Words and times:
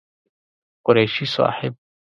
قريشي 0.85 1.25
صاحب 1.25 1.75